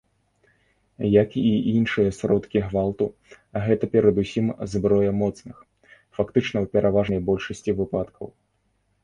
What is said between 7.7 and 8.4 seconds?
выпадкаў.